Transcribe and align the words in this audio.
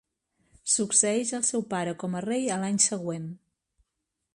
Succeeix 0.75 1.35
al 1.39 1.45
seu 1.51 1.67
pare 1.75 1.95
com 2.05 2.17
a 2.21 2.25
rei 2.29 2.51
a 2.57 2.61
l'any 2.65 2.81
següent. 2.91 3.33